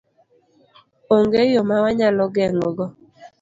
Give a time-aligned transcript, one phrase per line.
[1.15, 2.85] Onge yo ma wanyalo geng'e go?